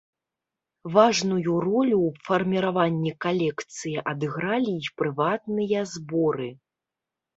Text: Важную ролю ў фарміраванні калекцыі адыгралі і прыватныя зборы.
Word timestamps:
Важную 0.95 1.53
ролю 1.65 1.97
ў 2.07 2.25
фарміраванні 2.29 3.11
калекцыі 3.27 3.95
адыгралі 4.15 4.73
і 4.89 4.97
прыватныя 5.03 5.89
зборы. 5.97 6.49